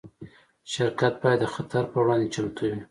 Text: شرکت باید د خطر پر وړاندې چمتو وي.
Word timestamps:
شرکت 0.73 1.13
باید 1.23 1.39
د 1.41 1.45
خطر 1.53 1.83
پر 1.91 1.99
وړاندې 2.03 2.31
چمتو 2.33 2.63
وي. 2.69 2.75